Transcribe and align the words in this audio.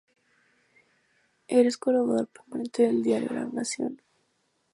Es 1.47 1.77
colaborador 1.77 2.25
permanente 2.25 2.81
del 2.87 3.03
diario 3.03 3.29
"La 3.35 3.45
Nación". 3.45 4.01